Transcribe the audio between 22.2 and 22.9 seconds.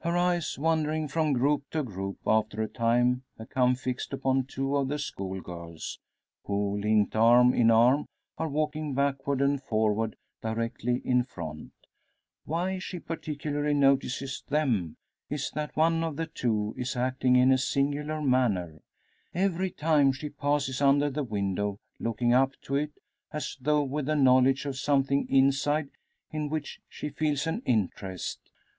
up to